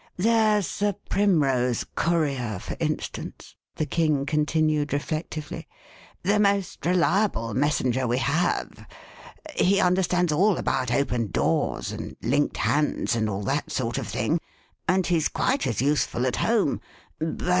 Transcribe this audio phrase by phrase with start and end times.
[0.17, 5.67] There's the Primrose Courier, for instance," the King continued reflectively,
[6.23, 8.87] the most reliable Mes senger we have;
[9.53, 14.39] he understands all about Open Doors and Linked Hands and all that sort of thing,
[14.87, 16.81] and he's quite as useful at home.